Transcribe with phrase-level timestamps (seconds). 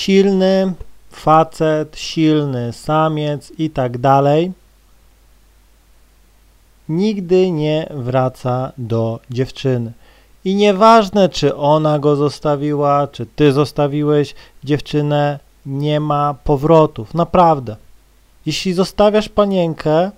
[0.00, 0.72] silny
[1.10, 4.52] facet, silny samiec i tak dalej,
[6.88, 9.92] nigdy nie wraca do dziewczyny.
[10.44, 14.34] I nieważne, czy ona go zostawiła, czy ty zostawiłeś
[14.64, 17.76] dziewczynę, nie ma powrotów, naprawdę.
[18.46, 20.10] Jeśli zostawiasz panienkę,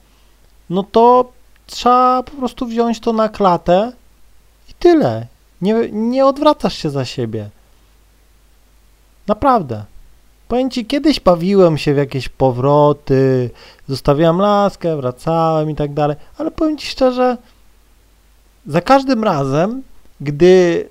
[0.70, 1.32] no to
[1.66, 3.92] trzeba po prostu wziąć to na klatę
[4.70, 5.26] i tyle.
[5.62, 7.50] Nie, nie odwracasz się za siebie.
[9.26, 9.84] Naprawdę.
[10.48, 13.50] Powiem ci, kiedyś bawiłem się w jakieś powroty,
[13.88, 17.36] zostawiałem laskę, wracałem i tak dalej, ale powiem ci szczerze,
[18.66, 19.82] za każdym razem,
[20.20, 20.88] gdy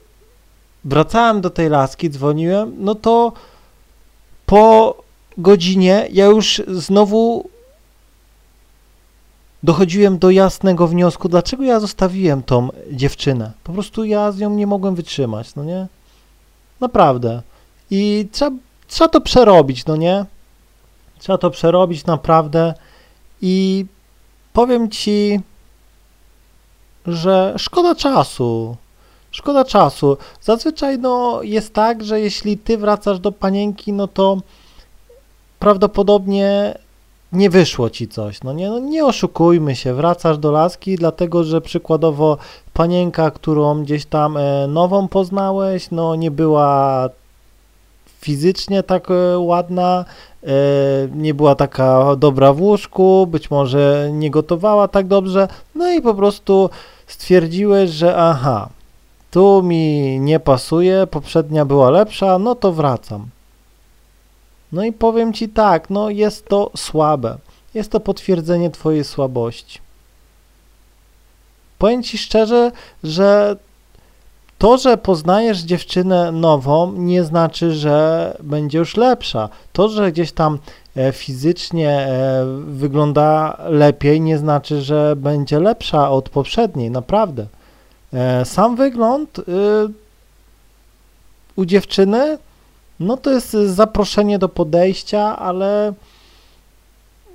[0.83, 3.33] wracałem do tej laski, dzwoniłem, no to
[4.45, 4.95] po
[5.37, 7.49] godzinie ja już znowu
[9.63, 13.51] dochodziłem do jasnego wniosku, dlaczego ja zostawiłem tą dziewczynę.
[13.63, 15.87] Po prostu ja z nią nie mogłem wytrzymać, no nie?
[16.79, 17.41] Naprawdę.
[17.91, 20.25] I trzeba, trzeba to przerobić, no nie?
[21.19, 22.73] Trzeba to przerobić naprawdę
[23.41, 23.85] i
[24.53, 25.39] powiem ci,
[27.07, 28.75] że szkoda czasu.
[29.31, 30.17] Szkoda czasu.
[30.41, 34.37] Zazwyczaj no, jest tak, że jeśli ty wracasz do panienki, no to
[35.59, 36.77] prawdopodobnie
[37.31, 38.43] nie wyszło ci coś.
[38.43, 42.37] No nie, no nie oszukujmy się, wracasz do laski, dlatego że przykładowo
[42.73, 47.09] panienka, którą gdzieś tam e, nową poznałeś, no nie była
[48.21, 50.05] fizycznie tak e, ładna,
[50.43, 50.47] e,
[51.15, 56.15] nie była taka dobra w łóżku, być może nie gotowała tak dobrze, no i po
[56.15, 56.69] prostu
[57.07, 58.69] stwierdziłeś, że aha,
[59.31, 63.27] tu mi nie pasuje, poprzednia była lepsza, no to wracam.
[64.71, 67.37] No i powiem Ci tak, no jest to słabe.
[67.73, 69.79] Jest to potwierdzenie Twojej słabości.
[71.77, 72.71] Powiem Ci szczerze,
[73.03, 73.55] że
[74.61, 79.49] to, że poznajesz dziewczynę nową, nie znaczy, że będzie już lepsza.
[79.73, 80.59] To, że gdzieś tam
[80.95, 87.47] e, fizycznie e, wygląda lepiej, nie znaczy, że będzie lepsza od poprzedniej, naprawdę.
[88.13, 89.43] E, sam wygląd y,
[91.55, 92.37] u dziewczyny,
[92.99, 95.93] no to jest zaproszenie do podejścia, ale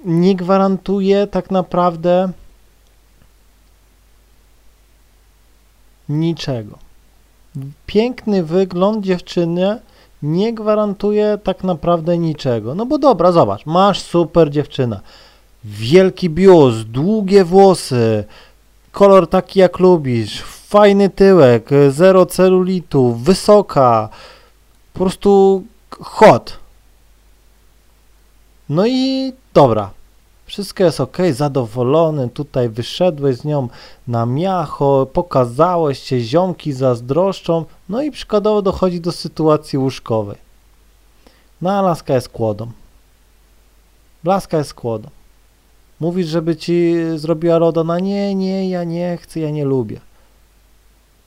[0.05, 2.33] nie gwarantuje tak naprawdę
[6.09, 6.86] niczego.
[7.87, 9.81] Piękny wygląd dziewczyny
[10.23, 12.75] nie gwarantuje tak naprawdę niczego.
[12.75, 15.01] No bo dobra, zobacz, masz super dziewczynę,
[15.65, 18.25] wielki biust, długie włosy,
[18.93, 24.09] kolor taki jak lubisz, fajny tyłek, zero celulitu, wysoka,
[24.93, 25.63] po prostu
[26.01, 26.59] hot.
[28.69, 29.91] No i dobra,
[30.47, 33.69] wszystko jest ok, zadowolony, tutaj wyszedłeś z nią
[34.09, 40.37] na miacho, pokazałeś się, ziomki zazdroszczą, no i przykładowo dochodzi do sytuacji łóżkowej.
[41.63, 42.67] No a laska jest kłodą.
[44.25, 45.09] Laska jest kłodą.
[46.01, 50.01] Mówisz, żeby ci zrobiła RODO, no nie, nie, ja nie chcę, ja nie lubię.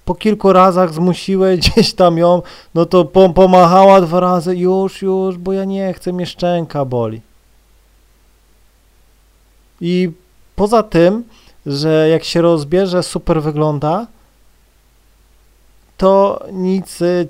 [0.06, 2.42] Po kilku razach zmusiłeś gdzieś tam ją,
[2.76, 7.29] no to pomachała dwa razy, już, już, bo ja nie chcę, mnie szczęka boli.
[9.82, 10.12] I
[10.56, 11.24] poza tym,
[11.66, 14.08] że jak się rozbierze, super wygląda,
[15.98, 17.28] to nic y,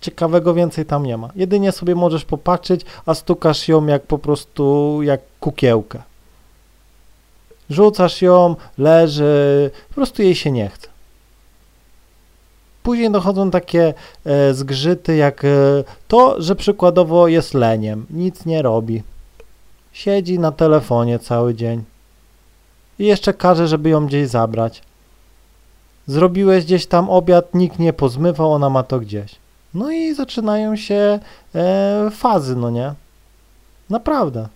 [0.00, 1.28] ciekawego więcej tam nie ma.
[1.36, 6.02] Jedynie sobie możesz popatrzeć, a stukasz ją jak po prostu jak kukiełkę.
[7.70, 10.88] Rzucasz ją, leży, po prostu jej się nie chce.
[12.82, 15.48] Później dochodzą takie e, zgrzyty jak e,
[16.08, 19.02] to, że przykładowo jest leniem, nic nie robi.
[19.92, 21.84] Siedzi na telefonie cały dzień.
[22.98, 24.82] I jeszcze każe, żeby ją gdzieś zabrać.
[26.06, 29.36] Zrobiłeś gdzieś tam obiad, nikt nie pozmywał, ona ma to gdzieś.
[29.74, 31.18] No i zaczynają się
[31.54, 32.94] e, fazy, no nie?
[33.90, 34.48] Naprawdę.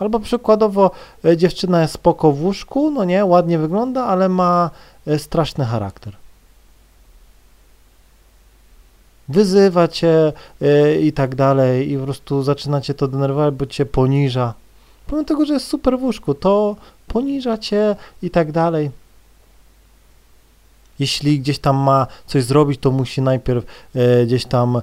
[0.00, 0.90] Albo przykładowo
[1.24, 4.70] e, dziewczyna jest spoko w łóżku, no nie, ładnie wygląda, ale ma
[5.06, 6.16] e, straszny charakter.
[9.30, 10.32] Wyzywa cię
[10.62, 14.54] e, i tak dalej i po prostu zaczyna cię to denerwować, bo cię poniża.
[15.06, 16.76] Pomimo tego, że jest super w łóżku, to
[17.06, 18.90] poniża cię i tak dalej.
[20.98, 23.64] Jeśli gdzieś tam ma coś zrobić, to musi najpierw
[23.94, 24.82] e, gdzieś tam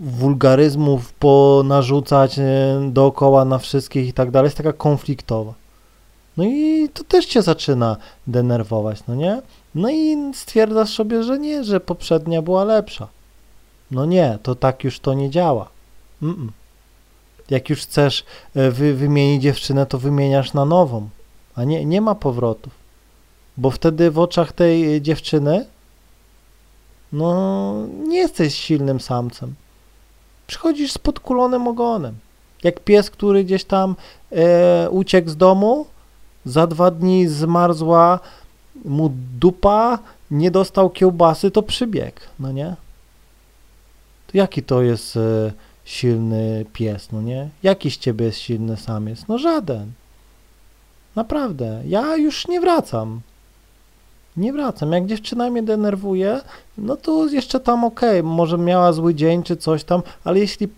[0.00, 2.42] wulgaryzmów ponarzucać e,
[2.92, 5.54] dookoła na wszystkich i tak dalej, jest taka konfliktowa.
[6.36, 7.96] No i to też cię zaczyna
[8.26, 9.42] denerwować, no nie?
[9.74, 13.08] No i stwierdzasz sobie, że nie, że poprzednia była lepsza.
[13.94, 15.68] No nie, to tak już to nie działa.
[16.22, 16.48] Mm -mm.
[17.50, 18.24] Jak już chcesz
[18.54, 21.08] e, wy, wymienić dziewczynę, to wymieniasz na nową,
[21.54, 22.72] a nie, nie ma powrotów.
[23.56, 25.66] Bo wtedy w oczach tej dziewczyny
[27.12, 27.74] no
[28.08, 29.54] nie jesteś silnym samcem.
[30.46, 32.14] Przychodzisz z podkulonym ogonem.
[32.62, 33.96] Jak pies, który gdzieś tam
[34.32, 35.86] e, uciekł z domu,
[36.44, 38.20] za dwa dni zmarzła
[38.84, 39.10] mu
[39.40, 39.98] dupa,
[40.30, 42.76] nie dostał kiełbasy, to przybiegł, no nie?
[44.34, 45.52] Jaki to jest e,
[45.84, 47.48] silny pies, no nie?
[47.62, 49.28] Jaki z ciebie jest silny samiec?
[49.28, 49.92] No żaden.
[51.16, 51.82] Naprawdę.
[51.86, 53.20] Ja już nie wracam.
[54.36, 54.92] Nie wracam.
[54.92, 56.40] Jak dziewczyna mnie denerwuje,
[56.78, 58.32] no to jeszcze tam okej, okay.
[58.32, 60.68] może miała zły dzień czy coś tam, ale jeśli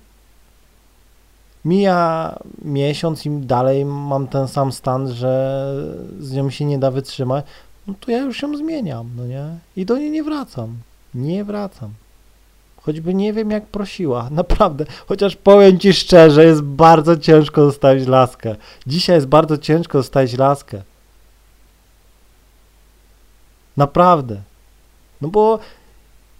[1.64, 5.74] mija miesiąc i dalej mam ten sam stan, że
[6.20, 7.44] z nią się nie da wytrzymać,
[7.86, 9.44] no to ja już ją zmieniam, no nie?
[9.76, 10.76] I do niej nie wracam.
[11.14, 11.90] Nie wracam.
[12.86, 14.28] Choćby nie wiem, jak prosiła.
[14.40, 14.84] Naprawdę.
[15.06, 18.56] Chociaż powiem ci szczerze, jest bardzo ciężko zostawić laskę.
[18.86, 20.82] Dzisiaj jest bardzo ciężko zostawić laskę.
[23.76, 24.42] Naprawdę.
[25.20, 25.58] No bo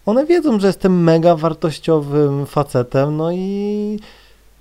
[0.05, 3.99] one wiedzą, że jestem mega wartościowym facetem, no i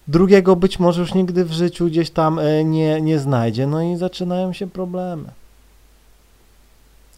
[0.09, 3.97] drugiego być może już nigdy w życiu gdzieś tam e, nie, nie znajdzie, no i
[3.97, 5.31] zaczynają się problemy.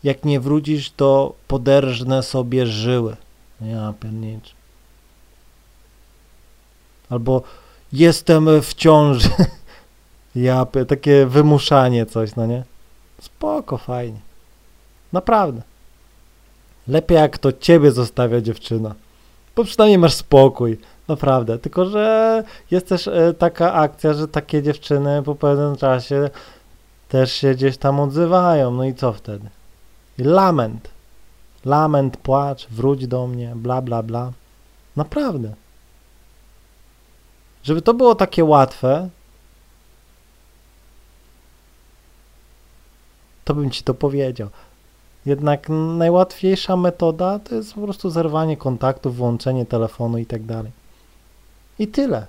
[0.05, 3.17] Jak nie wrócisz, to poderżnę sobie żyły.
[3.61, 4.58] Ja pierniczę.
[7.11, 7.43] Albo
[7.93, 9.29] jestem w ciąży.
[10.35, 12.65] Ja, takie wymuszanie coś, no nie?
[13.21, 14.19] Spoko, fajnie.
[15.13, 15.63] Naprawdę.
[16.89, 18.95] Lepiej jak to ciebie zostawia dziewczyna.
[19.57, 20.79] Bo przynajmniej masz spokój.
[21.09, 21.59] Naprawdę.
[21.59, 26.31] Tylko, że jest też e, taka akcja, że takie dziewczyny po pewnym czasie
[27.09, 28.71] też się gdzieś tam odzywają.
[28.71, 29.49] No i co wtedy?
[30.19, 30.89] I lament.
[31.65, 34.33] Lament, płacz, wróć do mnie, bla, bla, bla.
[34.97, 35.53] Naprawdę.
[37.63, 39.09] Żeby to było takie łatwe,
[43.45, 44.49] to bym ci to powiedział.
[45.27, 45.69] Jednak
[45.99, 50.73] najłatwiejsza metoda to jest po prostu zerwanie kontaktu, włączenie telefonu i tak dalej.
[51.79, 52.27] I tyle.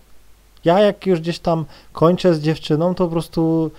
[0.66, 3.72] Ja jak już gdzieś tam kończę z dziewczyną, to po prostu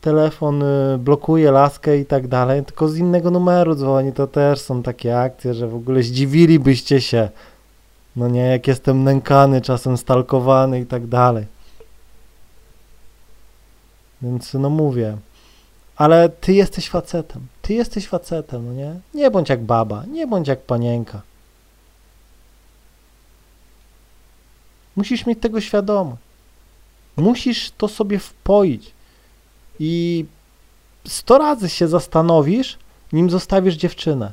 [0.00, 4.82] telefon y, blokuje laskę i tak dalej, tylko z innego numeru dzwoni, to też są
[4.82, 7.28] takie akcje, że w ogóle zdziwilibyście się,
[8.16, 11.46] no nie, jak jestem nękany, czasem stalkowany i tak dalej.
[14.22, 15.16] Więc no mówię,
[15.96, 19.00] ale ty jesteś facetem, ty jesteś facetem, no nie?
[19.14, 21.22] Nie bądź jak baba, nie bądź jak panienka.
[24.96, 26.22] Musisz mieć tego świadomość.
[27.16, 28.92] Musisz to sobie wpoić
[29.78, 30.24] i
[31.06, 32.78] sto razy się zastanowisz,
[33.12, 34.32] nim zostawisz dziewczynę.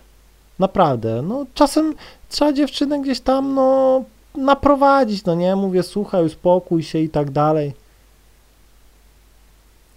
[0.59, 1.95] Naprawdę, no czasem
[2.29, 4.03] trzeba dziewczynę gdzieś tam, no,
[4.35, 7.73] naprowadzić, no nie, mówię, słuchaj, uspokój się i tak dalej.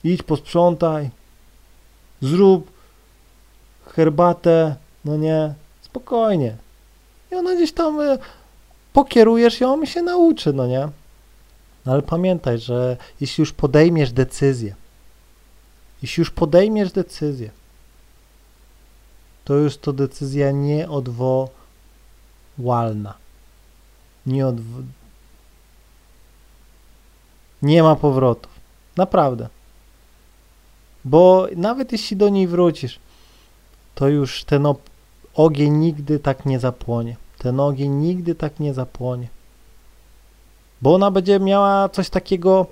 [0.04, 1.10] Idź, posprzątaj,
[2.20, 2.70] zrób
[3.86, 6.56] herbatę, no nie, spokojnie.
[7.32, 8.18] I ona gdzieś tam e,
[8.92, 10.88] pokierujesz ją i się nauczy, no nie.
[11.86, 14.74] No ale pamiętaj, że jeśli już podejmiesz decyzję,
[16.02, 17.50] jeśli już podejmiesz decyzję,
[19.44, 21.61] to już to decyzja nieodwołalna.
[24.26, 24.62] Nieodw...
[27.62, 28.52] Nie ma powrotów.
[28.96, 29.48] Naprawdę.
[31.04, 32.98] Bo nawet jeśli do niej wrócisz,
[33.94, 34.66] to już ten
[35.34, 37.16] ogień nigdy tak nie zapłonie.
[37.38, 39.28] Ten ogień nigdy tak nie zapłonie.
[40.82, 42.66] Bo ona będzie miała coś takiego,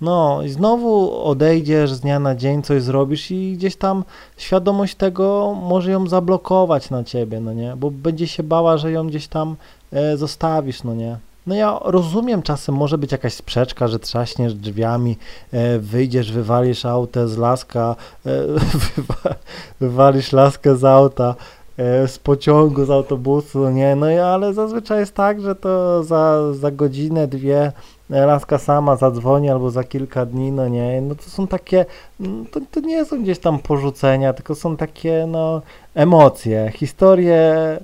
[0.00, 4.04] no i znowu odejdziesz z dnia na dzień, coś zrobisz i gdzieś tam
[4.36, 7.76] świadomość tego może ją zablokować na ciebie, no nie?
[7.76, 9.56] Bo będzie się bała, że ją gdzieś tam
[9.92, 11.16] e, zostawisz, no nie?
[11.46, 15.16] No ja rozumiem, czasem może być jakaś sprzeczka, że trzaśniesz drzwiami,
[15.52, 17.96] e, wyjdziesz, wywalisz autę z laska,
[18.26, 18.30] e,
[18.96, 19.34] wywa,
[19.80, 21.34] wywalisz laskę z auta,
[21.76, 26.52] e, z pociągu, z autobusu, no nie, no ale zazwyczaj jest tak, że to za,
[26.52, 27.72] za godzinę, dwie
[28.10, 31.86] laska sama zadzwoni albo za kilka dni, no nie, no to są takie,
[32.20, 35.62] mm, to, to nie są gdzieś tam porzucenia, tylko są takie, no,
[35.94, 37.78] emocje, historie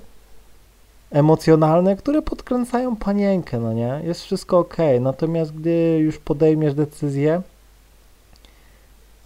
[1.11, 4.01] emocjonalne, które podkręcają panienkę, no nie?
[4.03, 4.77] Jest wszystko ok.
[5.01, 7.41] Natomiast gdy już podejmiesz decyzję,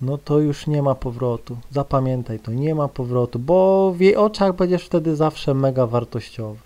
[0.01, 1.57] no to już nie ma powrotu.
[1.71, 6.59] Zapamiętaj to, nie ma powrotu, bo w jej oczach będziesz wtedy zawsze mega wartościowy,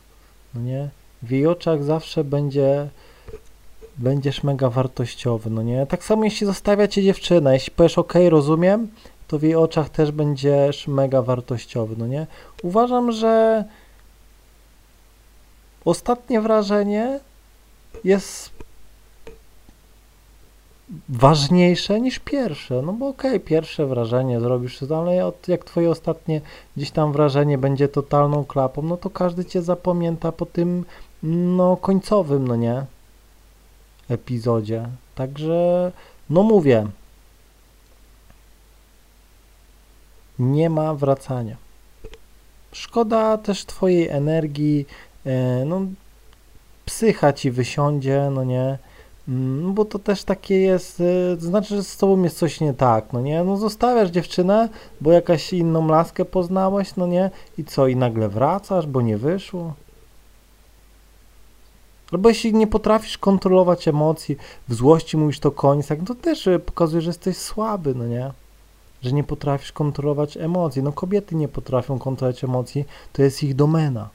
[0.53, 0.89] no nie?
[1.21, 2.89] W jej oczach zawsze będzie
[3.99, 5.85] będziesz mega wartościowy, no nie?
[5.85, 8.87] Tak samo jeśli zostawia cię dziewczyna, jeśli powiesz ok, rozumiem,
[9.27, 12.27] to w jej oczach też będziesz mega wartościowy, no nie?
[12.63, 13.63] Uważam, że
[15.85, 17.19] ostatnie wrażenie
[18.03, 18.49] jest
[21.09, 22.81] ważniejsze niż pierwsze.
[22.81, 26.41] No bo okej, okay, pierwsze wrażenie zrobisz, ale jak twoje ostatnie
[26.77, 30.85] gdzieś tam wrażenie będzie totalną klapą, no to każdy cię zapamięta po tym
[31.23, 32.85] no końcowym, no nie?
[34.09, 34.87] Epizodzie.
[35.15, 35.91] Także,
[36.29, 36.87] no mówię,
[40.39, 41.55] nie ma wracania.
[42.71, 44.85] Szkoda też twojej energii,
[45.25, 45.81] e, no
[46.85, 48.77] psycha ci wysiądzie, no nie,
[49.27, 52.73] no bo to też takie jest, e, to znaczy, że z tobą jest coś nie
[52.73, 54.69] tak, no nie, no zostawiasz dziewczynę,
[55.01, 59.73] bo jakaś inną laskę poznałeś, no nie, i co, i nagle wracasz, bo nie wyszło.
[62.11, 64.37] Albo jeśli nie potrafisz kontrolować emocji,
[64.67, 68.07] w złości mówisz to koniec, tak, no to też e, pokazuje, że jesteś słaby, no
[68.07, 68.31] nie?
[69.01, 70.83] Że nie potrafisz kontrolować emocji.
[70.83, 74.09] No kobiety nie potrafią kontrolować emocji, to jest ich domena.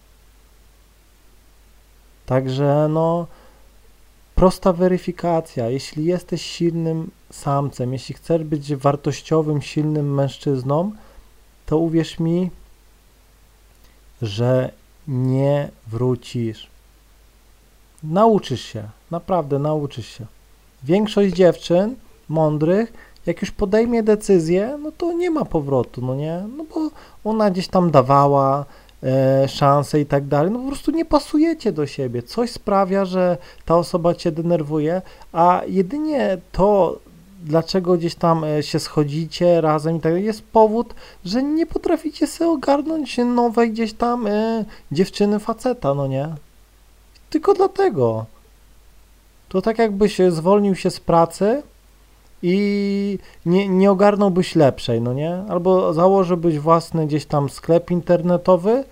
[2.26, 3.26] Także no,
[4.34, 5.68] prosta weryfikacja.
[5.70, 10.92] Jeśli jesteś silnym samcem, jeśli chcesz być wartościowym, silnym mężczyzną,
[11.66, 12.50] to uwierz mi,
[14.22, 14.72] że
[15.08, 16.73] nie wrócisz.
[18.10, 20.26] Nauczysz się, naprawdę nauczysz się.
[20.84, 21.94] Większość dziewczyn
[22.28, 22.92] mądrych,
[23.26, 26.42] jak już podejmie decyzję, no to nie ma powrotu, no nie?
[26.56, 26.90] No bo
[27.24, 28.64] ona gdzieś tam dawała
[29.02, 32.22] e, szanse i tak dalej, no po prostu nie pasujecie do siebie.
[32.22, 36.98] Coś sprawia, że ta osoba cię denerwuje, a jedynie to,
[37.44, 40.94] dlaczego gdzieś tam e, się schodzicie razem i tak jest powód,
[41.24, 46.28] że nie potraficie sobie ogarnąć nowej gdzieś tam e, dziewczyny faceta, no nie?
[47.34, 48.26] Tylko dlatego.
[49.48, 51.62] To tak jakbyś zwolnił się z pracy
[52.42, 55.44] i nie, nie ogarnąłbyś lepszej, no nie?
[55.48, 58.84] Albo założyłbyś własny gdzieś tam sklep internetowy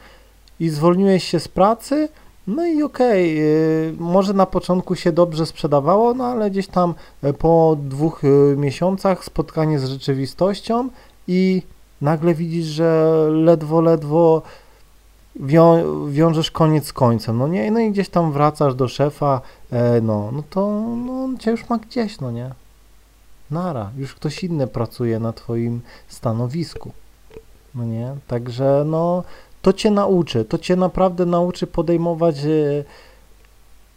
[0.61, 2.09] i zwolniłeś się z pracy,
[2.47, 7.33] no i okej, okay, może na początku się dobrze sprzedawało, no ale gdzieś tam e,
[7.33, 10.89] po dwóch e, miesiącach spotkanie z rzeczywistością
[11.29, 11.63] i
[12.01, 14.43] nagle widzisz, że ledwo, ledwo
[15.37, 17.71] wią, wiążesz koniec z końcem, no nie?
[17.71, 20.71] No i gdzieś tam wracasz do szefa, e, no, no to
[21.07, 22.51] no, on cię już ma gdzieś, no nie?
[23.51, 26.93] Nara, już ktoś inny pracuje na twoim stanowisku,
[27.75, 28.15] no nie?
[28.27, 29.25] Także no,
[29.63, 32.85] to cię nauczy, to cię naprawdę nauczy podejmować e,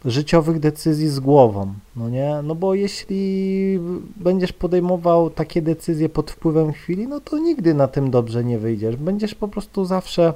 [0.04, 2.40] życiowych decyzji z głową, no nie?
[2.42, 3.80] No bo jeśli
[4.16, 8.96] będziesz podejmował takie decyzje pod wpływem chwili, no to nigdy na tym dobrze nie wyjdziesz.
[8.96, 10.34] Będziesz po prostu zawsze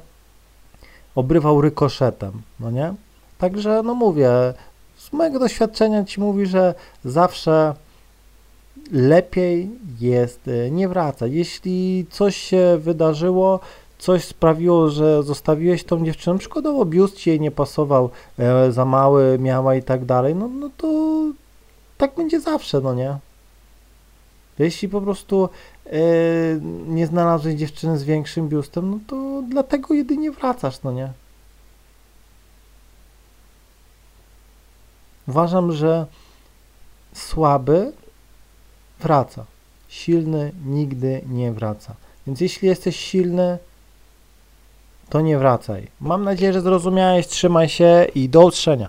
[1.15, 2.95] obrywał rykoszetem, no nie?
[3.39, 4.31] Także, no mówię,
[4.97, 6.75] z mojego doświadczenia ci mówi, że
[7.05, 7.75] zawsze
[8.93, 11.33] lepiej jest e, nie wracać.
[11.33, 13.61] Jeśli coś się wydarzyło,
[13.99, 19.39] coś sprawiło, że zostawiłeś tą dziewczynę, przykładowo biust ci jej nie pasował, e, za mały
[19.39, 20.89] miała i tak dalej, no, no to
[21.99, 23.17] tak będzie zawsze, no nie?
[24.65, 25.49] Jeśli po prostu
[25.87, 25.91] e,
[26.87, 31.13] nie znalazłeś dziewczyny z większym biustem, no to dlatego jedynie wracasz, no nie?
[35.29, 36.07] Uważam, że
[37.15, 37.93] słaby
[39.01, 39.45] wraca.
[39.89, 41.95] Silny nigdy nie wraca.
[42.27, 43.59] Więc jeśli jesteś silny,
[45.09, 45.89] to nie wracaj.
[46.01, 47.27] Mam nadzieję, że zrozumiałeś.
[47.27, 48.89] Trzymaj się i do usłyszenia.